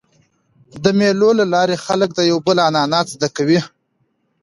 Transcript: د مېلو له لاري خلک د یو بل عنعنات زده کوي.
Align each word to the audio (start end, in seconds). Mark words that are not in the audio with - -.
د 0.83 0.85
مېلو 0.99 1.29
له 1.39 1.45
لاري 1.53 1.77
خلک 1.85 2.09
د 2.15 2.19
یو 2.31 2.37
بل 2.45 2.57
عنعنات 2.67 3.07
زده 3.15 3.29
کوي. 3.37 3.59